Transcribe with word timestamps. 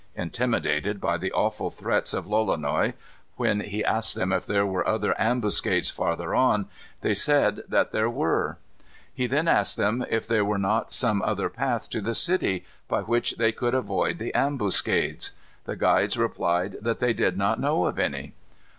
Intimidated 0.15 0.99
by 0.99 1.19
the 1.19 1.31
awful 1.31 1.69
threats 1.69 2.11
of 2.11 2.25
Lolonois, 2.25 2.95
when 3.35 3.59
he 3.59 3.85
asked 3.85 4.15
them 4.15 4.33
if 4.33 4.47
there 4.47 4.65
were 4.65 4.87
other 4.87 5.13
ambuscades 5.21 5.91
farther 5.91 6.33
on, 6.33 6.67
they 7.01 7.13
said 7.13 7.61
that 7.69 7.91
there 7.91 8.09
were. 8.09 8.57
He 9.13 9.27
then 9.27 9.47
asked 9.47 9.77
them 9.77 10.03
if 10.09 10.25
there 10.25 10.43
were 10.43 10.57
not 10.57 10.91
some 10.91 11.21
other 11.21 11.49
path 11.51 11.87
to 11.91 12.01
the 12.01 12.15
city, 12.15 12.65
by 12.87 13.01
which 13.03 13.37
they 13.37 13.51
could 13.51 13.75
avoid 13.75 14.17
the 14.17 14.33
ambuscades. 14.33 15.33
The 15.65 15.75
guides 15.75 16.17
replied 16.17 16.77
that 16.81 16.97
they 16.97 17.13
did 17.13 17.37
not 17.37 17.59
know 17.59 17.85
of 17.85 17.99
any. 17.99 18.33